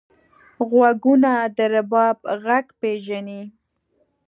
غوږونه 0.69 1.31
د 1.55 1.57
رباب 1.73 2.17
غږ 2.45 2.65
پېژني 2.79 3.41